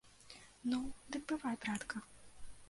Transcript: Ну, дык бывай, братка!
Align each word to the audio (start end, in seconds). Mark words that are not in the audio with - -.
Ну, 0.71 0.79
дык 1.17 1.21
бывай, 1.33 1.59
братка! 1.67 1.97